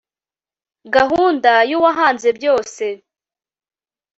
gahunda 0.95 1.51
y'uwahanze 1.69 2.29
byose 2.37 2.85